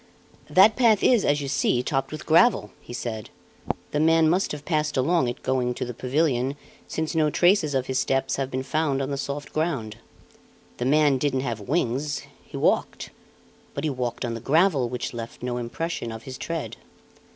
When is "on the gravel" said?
14.25-14.89